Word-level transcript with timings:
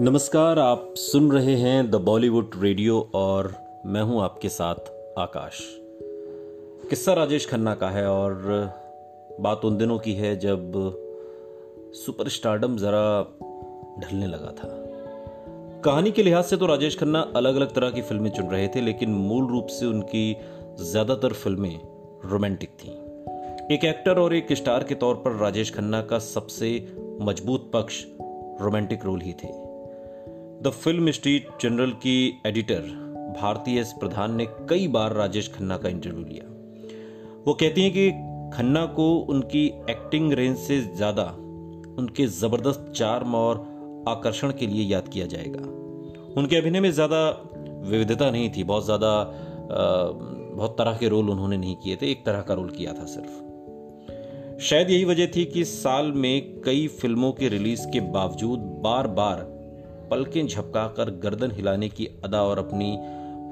नमस्कार, 0.00 0.58
आप 0.58 0.94
सुन 0.96 1.30
रहे 1.32 1.54
हैं 1.56 1.90
द 1.90 1.94
बॉलीवुड 1.94 2.54
रेडियो 2.60 2.98
और 3.14 3.52
मैं 3.86 4.00
हूँ 4.02 4.20
आपके 4.22 4.48
साथ 4.48 4.90
आकाश। 5.18 5.60
किस्सा 6.90 7.12
राजेश 7.12 7.48
खन्ना 7.48 7.74
का 7.74 7.88
है 7.90 8.04
और 8.06 8.34
बात 9.40 9.64
उन 9.64 9.76
दिनों 9.76 9.98
की 9.98 10.12
है 10.14 10.36
जब 10.38 10.72
सुपर 11.96 12.28
स्टारडम 12.28 12.76
जरा 12.76 13.22
ढलने 14.00 14.26
लगा 14.26 14.50
था। 14.50 14.68
कहानी 15.84 16.10
के 16.10 16.22
लिहाज 16.22 16.44
से 16.44 16.56
तो 16.56 16.66
राजेश 16.66 16.98
खन्ना 16.98 17.20
अलग 17.36 17.56
अलग 17.56 17.74
तरह 17.74 17.90
की 17.90 18.02
फ़िल्में 18.02 18.30
चुन 18.30 18.46
रहे 18.46 18.68
थे, 18.68 18.80
लेकिन 18.80 19.10
मूल 19.10 19.46
रूप 19.46 19.66
से 19.66 19.86
उनकी 19.86 20.36
ज़्यादातर 20.80 21.32
फ़िल्में 21.32 21.80
रोमांटिक 22.24 22.70
थीं। 22.74 22.92
एक 23.74 23.84
एक्टर 23.84 24.18
और 24.18 24.34
एक 24.34 24.52
स्टार 24.52 24.84
के 24.84 24.94
तौर 24.94 25.14
पर 25.14 25.36
राजेश 25.36 25.74
खन्ना 25.74 26.02
का 26.02 26.18
सबसे 26.18 26.78
मज़बूत 27.22 27.70
पक्ष 27.74 28.04
रोमांटिक 28.60 29.04
रोल 29.04 29.20
ही 29.20 29.32
थे। 29.32 29.65
द 30.62 30.70
फ़िल्म 30.74 31.10
स्ट्रीट 31.10 31.48
जनरल 31.60 31.90
की 32.02 32.42
एडिटर 32.46 32.82
भारती 33.36 33.76
एस 33.78 33.92
प्रधान 34.00 34.34
ने 34.34 34.46
कई 34.68 34.86
बार 34.88 35.12
राजेश 35.12 35.48
खन्ना 35.48 35.76
का 35.76 35.88
इंटरव्यू 35.88 36.24
लिया। 36.24 36.44
वो 37.46 37.54
कहती 37.54 37.82
हैं 37.82 37.90
कि 37.92 38.10
खन्ना 38.56 38.84
को 38.96 39.08
उनकी 39.30 39.64
एक्टिंग 39.90 40.32
रेंज 40.32 40.56
से 40.58 40.80
ज़्यादा 40.80 41.24
उनके 41.98 42.26
ज़बरदस्त 42.26 42.92
चार्म 42.96 43.34
और 43.34 43.58
आकर्षण 44.08 44.52
के 44.52 44.66
लिए 44.66 44.84
याद 44.84 45.08
किया 45.08 45.26
जाएगा। 45.26 45.62
उनके 46.40 46.56
अभिनय 46.56 46.80
में 46.80 46.90
ज़्यादा 46.90 47.18
विविधता 47.90 48.30
नहीं 48.30 48.50
थी, 48.50 48.64
बहुत 48.64 48.84
ज़्यादा 48.84 49.12
बहुत 50.52 50.74
तरह 50.78 50.96
के 50.96 51.08
रोल 51.08 51.30
उन्होंने 51.30 51.56
नहीं 51.56 51.76
किए 51.76 51.96
थे, 51.96 52.10
एक 52.10 52.24
तरह 52.26 52.40
का 52.40 52.54
रोल 52.54 52.70
किया 52.70 52.92
था 52.92 53.04
सिर्फ़। 53.06 54.62
शायद 54.62 54.90
यही 54.90 55.04
वजह 55.04 55.26
थी 55.26 55.44
कि 55.44 55.64
साल 55.64 56.10
में 56.12 56.62
कई 56.62 56.86
फ़िल्मों 57.00 57.32
के 57.32 57.48
रिलीज़ 57.48 57.86
के 57.86 58.00
बावजूद 58.12 58.60
बार 58.84 59.06
बार 59.06 59.55
पलकें 60.10 60.46
झपकाकर 60.46 61.10
गर्दन 61.10 61.50
हिलाने 61.50 61.88
की 61.88 62.06
अदा 62.24 62.42
और 62.42 62.58
अपनी 62.58 62.96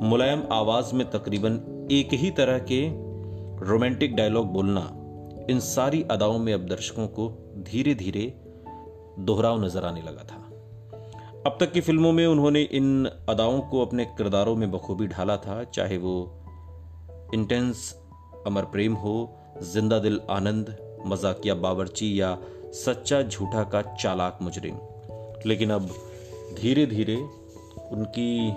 मुलायम 0.08 0.42
आवाज़ 0.52 0.94
में 0.94 1.10
तकरीबन 1.10 1.88
एक 1.90 2.12
ही 2.12 2.30
तरह 2.30 2.58
के 2.58 2.80
रोमांटिक 3.66 4.14
डायलॉग 4.16 4.46
बोलना 4.46 4.80
इन 5.50 5.60
सारी 5.60 6.02
अदाओं 6.02 6.38
में 6.38 6.52
अब 6.54 6.66
दर्शकों 6.66 7.06
को 7.08 7.28
धीरे 7.58 7.94
धीरे 7.94 8.32
दोहराव 9.18 9.64
नज़र 9.64 9.84
आने 9.84 10.02
लगा 10.02 10.24
था। 10.24 10.40
अब 11.46 11.56
तक 11.60 11.72
की 11.72 11.80
फ़िल्मों 11.80 12.12
में 12.12 12.26
उन्होंने 12.26 12.62
इन 12.62 13.08
अदाओं 13.28 13.60
को 13.60 13.84
अपने 13.86 14.04
किरदारों 14.04 14.56
में 14.56 14.70
बखूबी 14.70 15.06
ढाला 15.06 15.36
था, 15.36 15.62
चाहे 15.64 15.96
वो 15.96 16.14
इंटेंस 17.34 17.94
अमर 18.46 18.64
प्रेम 18.64 18.94
हो, 18.94 19.14
ज़िंदा 19.62 19.98
दिल 19.98 20.20
आनंद, 20.30 20.76
मजाकिया 21.06 21.54
बावर्ची 21.54 22.20
या 22.20 22.36
सच्चा 22.74 23.22
झूठा 23.22 23.62
का 23.64 23.82
चालाक 23.82 24.38
मुजरिम। 24.42 24.78
लेकिन 25.46 25.70
अब 25.70 25.88
धीरे 26.54 26.86
धीरे 26.86 27.16
उनकी 27.92 28.48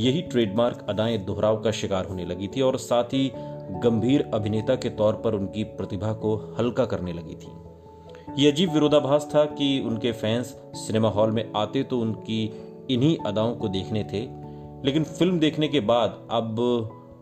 यही 0.00 0.22
ट्रेडमार्क 0.22 0.86
अदाएँ 0.88 1.18
दोहराव 1.18 1.60
का 1.62 1.70
शिकार 1.70 2.04
होने 2.04 2.24
लगी 2.24 2.48
थी 2.48 2.60
और 2.60 2.78
साथ 2.78 3.04
ही 3.04 3.30
गंभीर 3.82 4.30
अभिनेता 4.34 4.74
के 4.74 4.90
तौर 4.90 5.14
पर 5.14 5.34
उनकी 5.34 5.64
प्रतिभा 5.64 6.12
को 6.12 6.34
हल्का 6.58 6.84
करने 6.84 7.12
लगी 7.12 7.34
थी। 7.34 7.52
यह 8.38 8.52
अजीब 8.52 8.72
विरोधाभास 8.72 9.28
था 9.34 9.44
कि 9.44 9.80
उनके 9.80 10.12
फैंस 10.12 10.54
सिनेमा 10.76 11.08
हॉल 11.08 11.30
में 11.30 11.52
आते 11.56 11.82
तो 11.82 12.00
उनकी 12.00 12.44
इन्हीं 12.90 13.16
अदाओं 13.26 13.54
को 13.56 13.68
देखने 13.68 14.04
थे, 14.04 14.20
लेकिन 14.86 15.04
फ़िल्म 15.04 15.38
देखने 15.38 15.68
के 15.68 15.80
बाद 15.80 16.26
अब 16.30 16.60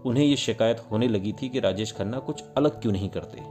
उन्हें 0.07 0.25
यह 0.25 0.37
शिकायत 0.37 0.83
होने 0.91 1.09
लगी 1.09 1.33
थी 1.33 1.49
कि 1.49 1.61
राजेश 1.61 1.93
खन्ना 1.93 2.19
कुछ 2.19 2.45
अलग 2.57 2.81
क्यों 2.83 2.93
नहीं 2.93 3.09
करते। 3.09 3.43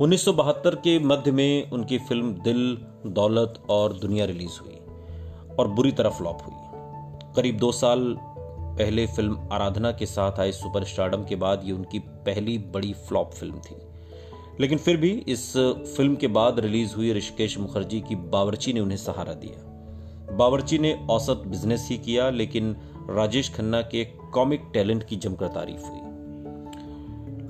1972 0.00 0.74
के 0.74 0.98
मध्य 0.98 1.30
में 1.30 1.70
उनकी 1.70 1.98
फ़िल्म 1.98 2.32
दिल 2.34 2.78
दौलत 3.12 3.62
और 3.70 3.92
दुनिया 3.92 4.24
रिलीज़ 4.24 4.60
हुई 4.60 4.78
और 5.58 5.68
बुरी 5.68 5.92
तरह 5.92 6.10
फ्लॉप 6.10 6.38
हुई। 6.46 6.54
करीब 7.36 7.56
दो 7.56 7.72
साल 7.72 8.16
पहले 8.78 9.06
फ़िल्म 9.06 9.48
आराधना 9.52 9.92
के 9.92 10.06
साथ 10.06 10.32
आए 10.40 10.52
सुपर 10.52 10.84
स्टार्डम 10.84 11.24
के 11.24 11.36
बाद 11.36 11.60
ये 11.64 11.72
उनकी 11.72 11.98
पहली 11.98 12.58
बड़ी 12.58 12.92
फ्लॉप 12.92 13.32
फ़िल्म 13.32 13.54
थी। 13.54 13.76
लेकिन 14.60 14.78
फिर 14.78 14.96
भी 14.96 15.10
इस 15.10 15.56
फ़िल्म 15.96 16.16
के 16.16 16.26
बाद 16.26 16.60
रिलीज़ 16.60 16.94
हुई 16.94 17.12
ऋषिकेश 17.12 17.58
मुखर्जी 17.58 18.00
की 18.00 18.16
बावर्ची 18.16 18.72
ने 18.72 18.80
उन्हें 18.80 18.98
सहारा 18.98 19.32
दिया। 19.32 19.72
बावर्ची 20.36 20.78
ने 20.78 21.06
औसत 21.10 21.42
बिज़नेस 21.46 21.88
ही 21.90 21.98
किया, 21.98 22.30
लेकिन 22.30 22.76
राजेश 23.10 23.54
खन्ना 23.54 23.82
के 23.82 24.04
कॉमिक 24.04 24.62
टैलेंट 24.72 25.04
की 25.04 25.16
जमकर 25.16 25.48
तारीफ़ 25.48 25.86
हुई। 25.86 26.00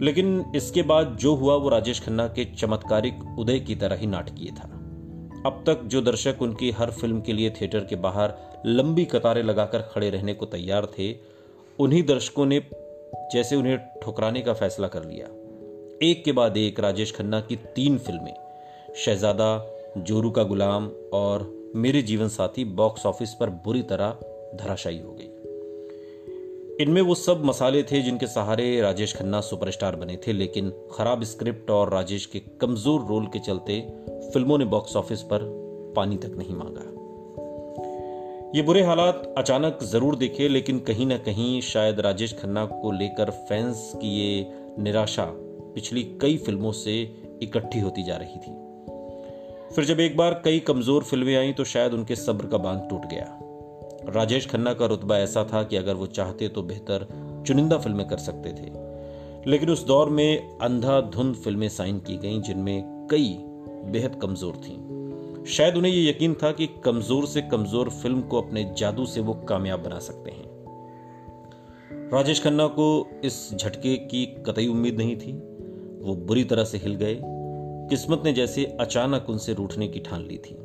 लेकिन 0.06 0.44
इसके 0.56 0.82
बाद 0.82 1.16
जो 1.20 1.34
हुआ, 1.34 1.54
वो 1.54 1.68
राजेश 1.68 2.00
खन्ना 2.00 2.26
के 2.26 2.44
चमत्कारिक 2.44 3.38
उदय 3.38 3.60
की 3.60 3.74
तरह 3.74 3.96
ही 3.96 4.06
नाटकीय 4.06 4.50
था। 4.50 4.75
अब 5.46 5.64
तक 5.66 5.80
जो 5.82 6.00
दर्शक 6.00 6.36
उनकी 6.42 6.70
हर 6.70 6.90
फ़िल्म 6.90 7.20
के 7.20 7.32
लिए 7.32 7.50
थिएटर 7.50 7.84
के 7.84 7.96
बाहर 7.96 8.34
लंबी 8.66 9.04
कतारें 9.04 9.42
लगाकर 9.42 9.82
खड़े 9.82 10.10
रहने 10.10 10.34
को 10.34 10.46
तैयार 10.46 10.86
थे, 10.86 11.16
उन्हीं 11.78 12.02
दर्शकों 12.02 12.46
ने 12.46 12.62
जैसे 13.32 13.56
उन्हें 13.56 13.78
ठुकराने 14.02 14.40
का 14.40 14.52
फैसला 14.52 14.88
कर 14.88 15.04
लिया। 15.04 15.26
एक 16.02 16.24
के 16.24 16.32
बाद 16.32 16.56
एक 16.56 16.80
राजेश 16.80 17.12
खन्ना 17.12 17.40
की 17.40 17.56
तीन 17.56 17.98
फ़िल्में, 17.98 18.34
शहजादा, 18.96 19.66
जोरू 19.98 20.30
का 20.30 20.42
गुलाम 20.42 20.90
और 21.12 21.70
मेरे 21.76 22.02
जीवन 22.02 22.28
साथी 22.28 22.64
बॉक्स 22.64 23.06
ऑफ़िस 23.06 23.34
पर 23.34 23.50
बुरी 23.50 23.82
तरह 23.82 24.18
धराशायी 24.54 24.98
हो 24.98 25.12
गई। 25.12 25.28
इनमें 26.80 27.00
वो 27.02 27.14
सब 27.14 27.44
मसाले 27.44 27.82
थे 27.82 28.00
जिनके 28.02 28.26
सहारे 28.26 28.80
राजेश 28.80 29.16
खन्ना 29.16 29.40
सुपरस्टार 29.40 29.96
बने 29.96 30.16
थे, 30.16 30.32
लेकिन 30.32 30.70
खराब 30.92 31.22
स्क्रिप्ट 31.24 31.70
और 31.70 31.92
राजेश 31.92 32.26
के 32.26 32.38
कमज़ोर 32.60 33.06
रोल 33.06 33.26
के 33.26 33.38
चलते 33.38 33.80
फ़िल्मों 34.32 34.58
ने 34.58 34.64
बॉक्स 34.64 34.96
ऑफ़िस 34.96 35.22
पर 35.22 35.38
पानी 35.96 36.16
तक 36.16 36.34
नहीं 36.38 36.54
मांगा। 36.54 36.92
ये 38.56 38.62
बुरे 38.62 38.82
हालात 38.82 39.34
अचानक 39.38 39.78
ज़रूर 39.82 40.16
दिखे, 40.16 40.48
लेकिन 40.48 40.78
कहीं 40.78 41.06
ना 41.06 41.18
कहीं 41.18 41.60
शायद 41.60 42.00
राजेश 42.00 42.36
खन्ना 42.38 42.64
को 42.66 42.92
लेकर 42.92 43.30
फैंस 43.30 43.90
की 43.96 44.08
ये 44.08 44.46
निराशा 44.78 45.26
पिछली 45.74 46.02
कई 46.22 46.36
फ़िल्मों 46.36 46.72
से 46.72 47.00
इकट्ठी 47.42 47.80
होती 47.80 48.02
जा 48.02 48.16
रही 48.16 48.38
थी। 48.38 48.54
फिर 49.74 49.84
जब 49.84 50.00
एक 50.00 50.16
बार 50.16 50.40
कई 50.44 50.60
कमज़ोर 50.60 51.02
फ़िल्में 51.02 51.36
आई 51.36 51.52
तो 51.52 51.64
शायद 51.64 51.94
उनके 51.94 52.16
सब्र 52.16 52.46
का 52.46 52.58
बाँध 52.58 52.86
टूट 52.90 53.06
गया। 53.06 53.26
राजेश 54.04 54.46
खन्ना 54.46 54.74
का 54.74 54.86
रुतबा 54.86 55.18
ऐसा 55.18 55.44
था 55.44 55.62
कि 55.62 55.76
अगर 55.76 55.94
वो 55.94 56.06
चाहते 56.06 56.48
तो 56.48 56.62
बेहतर 56.62 57.06
चुनिंदा 57.46 57.78
फ़िल्में 57.78 58.08
कर 58.08 58.16
सकते 58.16 58.48
थे। 58.48 58.70
लेकिन 59.50 59.70
उस 59.70 59.86
दौर 59.86 60.08
में 60.08 60.58
अंधाधुंध 60.58 61.34
फ़िल्में 61.34 61.68
साइन 61.68 61.98
की 61.98 62.16
गईं 62.16 62.42
जिनमें 62.42 63.06
कई 63.10 63.36
बेहद 63.92 64.18
कमज़ोर 64.22 64.56
थीं। 64.56 65.44
शायद 65.44 65.76
उन्हें 65.76 65.92
यह 65.92 66.10
यकीन 66.10 66.34
था 66.34 66.52
कि 66.52 66.66
कमज़ोर 66.84 67.26
से 67.26 67.42
कमज़ोर 67.42 67.90
फ़िल्म 67.90 68.20
को 68.20 68.42
अपने 68.42 68.74
जादू 68.78 69.06
से 69.06 69.20
वो 69.20 69.34
कामयाब 69.34 69.82
बना 69.82 69.98
सकते 69.98 70.30
हैं। 70.30 70.44
राजेश 72.12 72.42
खन्ना 72.42 72.66
को 72.66 73.08
इस 73.24 73.54
झटके 73.54 73.96
की 73.96 74.26
कतई 74.26 74.66
उम्मीद 74.66 74.98
नहीं 74.98 75.16
थी। 75.16 75.32
वो 76.02 76.14
बुरी 76.16 76.44
तरह 76.44 76.64
से 76.64 76.78
हिल 76.78 76.94
गए। 76.94 77.20
किस्मत 77.90 78.22
ने 78.24 78.32
जैसे 78.32 78.64
अचानक 78.80 79.26
उनसे 79.28 79.54
रूठने 79.54 79.88
की 79.88 80.00
ठान 80.00 80.22
ली 80.22 80.38
थी। 80.38 80.56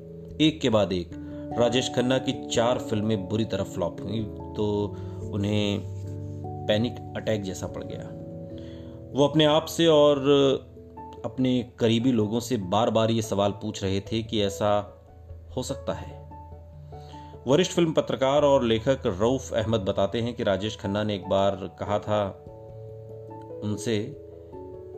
एक 0.47 0.61
के 0.61 0.69
बाद 0.69 0.93
एक 0.93 1.30
राजेश 1.57 1.91
खन्ना 1.95 2.17
की 2.17 2.47
चार 2.47 2.79
फ़िल्में 2.79 3.29
बुरी 3.29 3.45
तरह 3.45 3.63
फ्लॉप 3.63 4.01
हुई 4.01 4.23
तो 4.55 4.97
उन्हें 5.33 5.81
पैनिक 6.67 7.13
अटैक 7.17 7.43
जैसा 7.43 7.67
पड़ 7.67 7.83
गया। 7.83 8.09
वो 9.13 9.27
अपने 9.27 9.45
आप 9.45 9.65
से 9.65 9.87
और 9.87 10.17
अपने 11.25 11.71
करीबी 11.79 12.11
लोगों 12.11 12.39
से 12.39 12.57
बार 12.57 12.89
बार 12.89 13.11
ये 13.11 13.21
सवाल 13.21 13.51
पूछ 13.51 13.83
रहे 13.83 13.99
थे 14.01 14.23
कि 14.23 14.41
ऐसा 14.41 14.97
हो 15.57 15.63
सकता 15.63 15.93
है। 15.93 16.21
वरिष्ठ 17.47 17.71
फ़िल्म 17.71 17.93
पत्रकार 17.93 18.43
और 18.43 18.63
लेखक 18.63 18.99
रऊफ 19.05 19.53
अहमद 19.53 19.79
बताते 19.79 20.21
हैं 20.21 20.33
कि 20.33 20.43
राजेश 20.43 20.77
खन्ना 20.77 21.03
ने 21.03 21.15
एक 21.15 21.29
बार 21.29 21.75
कहा 21.79 21.99
था 21.99 22.43
उनसे 23.63 24.15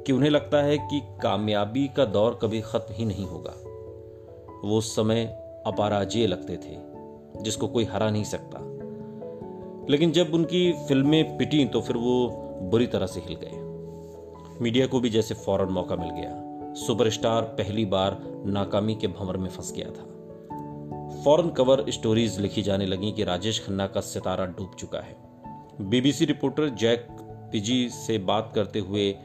कि 0.07 0.11
उन्हें 0.11 0.29
लगता 0.29 0.61
है 0.61 0.77
कि 0.77 1.01
कामयाबी 1.23 1.87
का 1.87 2.05
दौर 2.05 2.39
कभी 2.41 2.61
खत्म 2.61 2.93
ही 2.93 3.05
नहीं 3.05 3.25
होगा। 3.25 3.53
वो 4.67 4.77
उस 4.77 4.95
समय 4.95 5.42
अपराजय 5.65 6.27
लगते 6.27 6.57
थे, 6.57 6.77
जिसको 7.43 7.67
कोई 7.67 7.83
हरा 7.83 8.09
नहीं 8.09 8.23
सकता। 8.23 8.59
लेकिन 9.89 10.11
जब 10.11 10.33
उनकी 10.33 10.73
फ़िल्में 10.73 11.37
पिटी 11.37 11.65
तो 11.65 11.81
फिर 11.81 11.97
वो 11.97 12.29
बुरी 12.61 12.87
तरह 12.87 13.07
से 13.07 13.19
हिल 13.19 13.37
गए। 13.41 13.59
मीडिया 14.61 14.87
को 14.87 14.99
भी 14.99 15.09
जैसे 15.09 15.35
फ़ौरन 15.35 15.71
मौका 15.71 15.95
मिल 15.95 16.09
गया। 16.09 16.53
सुपरस्टार 16.73 17.41
पहली 17.41 17.85
बार 17.85 18.17
नाकामी 18.45 18.95
के 18.95 19.07
भंवर 19.07 19.37
में 19.37 19.49
फंस 19.49 19.73
गया 19.73 19.87
था। 19.87 20.13
फ़ौरन 21.23 21.49
कवर 21.49 21.85
स्टोरीज 21.89 22.39
लिखी 22.39 22.61
जाने 22.61 22.85
लगी 22.85 23.11
कि 23.11 23.23
राजेश 23.23 23.65
खन्ना 23.67 23.87
का 23.87 24.01
सितारा 24.01 24.45
डूब 24.45 24.71
चुका 24.79 24.99
है। 24.99 25.15
बीबीसी 25.81 26.25
रिपोर्टर 26.25 26.69
जैक 26.69 27.07
पिजी 27.51 27.89
से 27.89 28.17
बात 28.17 28.51
करते 28.55 28.79
हुए 28.79 29.15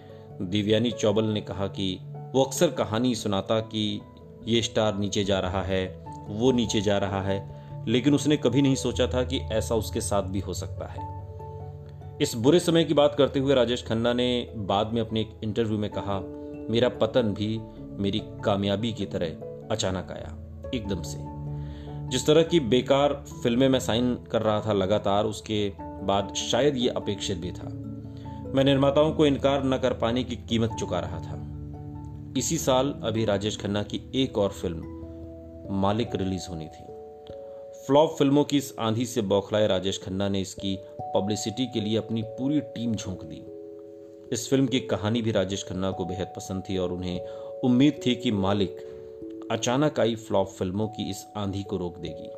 दिव्यानी 0.40 0.90
चौबल 0.90 1.25
ने 1.25 1.40
कहा 1.40 1.67
कि 1.67 1.99
वो 2.35 2.43
अक्सर 2.43 2.70
कहानी 2.70 3.14
सुनाता 3.14 3.61
कि 3.61 4.00
ये 4.49 4.62
स्टार 4.62 4.99
नीचे 4.99 5.25
जा 5.25 5.40
रहा 5.40 5.62
है 5.62 6.08
वो 6.29 6.53
नीचे 6.53 6.81
जा 6.81 6.99
रहा 6.99 7.23
है, 7.23 7.65
लेकिन 7.89 8.15
उसने 8.15 8.37
कभी 8.37 8.63
नहीं 8.63 8.75
सोचा 8.75 9.07
था 9.07 9.25
कि 9.25 9.39
ऐसा 9.39 9.75
उसके 9.75 10.01
साथ 10.01 10.23
भी 10.23 10.41
हो 10.41 10.55
सकता 10.55 10.87
है। 10.87 11.19
इस 12.23 12.35
बुरे 12.37 12.61
समय 12.61 12.85
की 12.85 12.95
बात 12.95 13.15
करते 13.15 13.41
हुए 13.41 13.55
राजेश 13.55 13.85
खन्ना 13.87 14.13
ने 14.13 14.53
बाद 14.57 14.93
में 14.93 15.01
अपने 15.01 15.21
एक 15.21 15.41
इंटरव्यू 15.45 15.79
में 15.79 15.91
कहा, 15.91 16.21
मेरा 16.71 16.89
पतन 16.89 17.23
भी 17.23 17.61
मेरी 18.03 18.23
कामयाबी 18.45 18.93
की 18.93 19.07
तरह 19.07 19.27
अचानक 19.71 20.09
आया, 20.11 20.37
एकदम 20.75 21.03
से। 21.03 21.19
जिस 22.09 22.27
तरह 22.27 22.43
की 22.43 22.61
बेकार 22.61 23.25
फ़िल्में 23.43 23.69
मैं 23.69 23.81
साइन 23.81 24.19
कर 24.31 24.43
रहा 24.43 24.61
था 24.61 24.73
लगातार, 24.73 25.25
उसके 25.25 25.73
बाद 25.81 26.35
शायद 26.35 26.77
ये 26.77 26.89
अपेक्षित 26.89 27.39
भी 27.39 27.51
था। 27.51 27.69
मैं 28.55 28.65
निर्माताओं 28.65 29.13
को 29.13 29.27
इनकार 29.27 29.65
न 29.65 29.79
कर 29.79 29.93
पाने 29.93 30.25
की 30.25 30.37
कीमत 30.37 30.71
चुका 30.81 31.01
रहा 31.01 31.19
था। 31.19 31.45
इसी 32.37 32.59
साल 32.59 33.01
अभी 33.03 33.25
राजेश 33.25 33.61
खन्ना 33.61 33.83
की 33.83 34.01
एक 34.15 34.39
और 34.39 34.51
फ़िल्म 34.51 34.98
मालिक 35.70 36.17
रिलीज़ 36.17 36.49
होनी 36.49 36.67
थी। 36.67 36.85
फ्लॉप 37.87 38.17
फ़िल्मों 38.19 38.44
की 38.44 38.56
इस 38.56 38.75
आंधी 38.79 39.06
से 39.06 39.23
बौखलाए 39.23 39.67
राजेश 39.67 39.99
खन्ना 39.99 40.29
ने 40.29 40.41
इसकी 40.41 40.79
पब्लिसिटी 41.00 41.67
के 41.67 41.81
लिए 41.81 41.97
अपनी 41.97 42.23
पूरी 42.23 42.61
टीम 42.61 42.94
झोंक 42.94 43.23
दी। 43.25 43.44
इस 44.32 44.49
फ़िल्म 44.50 44.67
की 44.67 44.81
कहानी 44.81 45.23
भी 45.23 45.31
राजेश 45.31 45.65
खन्ना 45.69 45.91
को 45.91 46.05
बेहद 46.05 46.32
पसंद 46.37 46.62
थी 46.69 46.79
और 46.79 46.93
उन्हें 46.93 47.20
उम्मीद 47.65 48.00
थी 48.06 48.15
कि 48.15 48.31
मालिक 48.31 48.76
अचानक 49.50 50.00
आई 50.00 50.15
फ्लॉप 50.15 50.49
फ़िल्मों 50.49 50.88
की 50.88 51.11
इस 51.11 51.26
आंधी 51.37 51.62
को 51.62 51.76
रोक 51.76 51.99
देगी। 51.99 52.31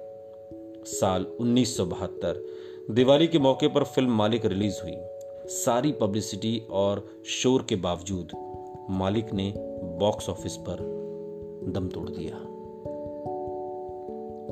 साल 0.91 1.25
उन्नीस 1.25 1.77
सौ 1.77 1.85
बहत्तर, 1.85 2.45
दिवाली 2.91 3.27
के 3.27 3.39
मौके 3.39 3.69
पर 3.69 3.85
फ़िल्म 3.85 4.11
मालिक 4.11 4.47
रिलीज़ 4.47 4.83
हुई। 4.83 4.97
सारी 5.47 5.93
पब्लिसिटी 5.93 6.59
और 6.71 7.23
शोर 7.27 7.67
के 7.69 7.77
बावजूद 7.77 8.33
मालिक 8.91 9.33
ने 9.33 9.53
बॉक्स 9.83 10.29
ऑफ़िस 10.29 10.57
पर 10.57 10.79
दम 11.69 11.89
तोड़ 11.89 12.09
दिया। 12.11 12.50